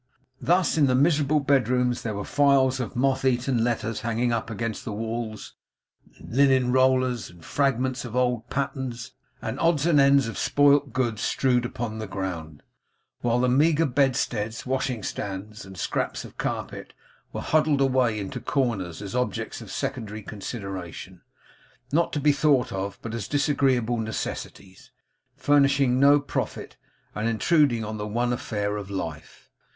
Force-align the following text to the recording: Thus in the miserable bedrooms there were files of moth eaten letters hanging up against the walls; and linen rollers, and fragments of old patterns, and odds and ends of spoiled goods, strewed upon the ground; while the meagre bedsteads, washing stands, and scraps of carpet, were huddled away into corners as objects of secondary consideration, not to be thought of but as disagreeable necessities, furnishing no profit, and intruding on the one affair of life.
Thus 0.41 0.79
in 0.79 0.87
the 0.87 0.95
miserable 0.95 1.39
bedrooms 1.39 2.01
there 2.01 2.15
were 2.15 2.25
files 2.25 2.79
of 2.79 2.95
moth 2.95 3.23
eaten 3.23 3.63
letters 3.63 4.01
hanging 4.01 4.33
up 4.33 4.49
against 4.49 4.83
the 4.83 4.91
walls; 4.91 5.53
and 6.17 6.35
linen 6.35 6.71
rollers, 6.71 7.29
and 7.29 7.45
fragments 7.45 8.03
of 8.03 8.15
old 8.15 8.49
patterns, 8.49 9.11
and 9.43 9.59
odds 9.59 9.85
and 9.85 9.99
ends 9.99 10.27
of 10.27 10.39
spoiled 10.39 10.91
goods, 10.91 11.21
strewed 11.21 11.65
upon 11.65 11.99
the 11.99 12.07
ground; 12.07 12.63
while 13.19 13.39
the 13.39 13.47
meagre 13.47 13.85
bedsteads, 13.85 14.65
washing 14.65 15.03
stands, 15.03 15.65
and 15.65 15.77
scraps 15.77 16.25
of 16.25 16.35
carpet, 16.35 16.93
were 17.31 17.39
huddled 17.41 17.79
away 17.79 18.19
into 18.19 18.39
corners 18.39 19.03
as 19.03 19.13
objects 19.15 19.61
of 19.61 19.69
secondary 19.71 20.23
consideration, 20.23 21.21
not 21.91 22.11
to 22.11 22.19
be 22.19 22.31
thought 22.31 22.71
of 22.71 22.97
but 23.03 23.13
as 23.13 23.27
disagreeable 23.27 23.99
necessities, 23.99 24.89
furnishing 25.37 25.99
no 25.99 26.19
profit, 26.19 26.75
and 27.13 27.27
intruding 27.29 27.85
on 27.85 27.97
the 27.97 28.07
one 28.07 28.33
affair 28.33 28.77
of 28.77 28.89
life. 28.89 29.51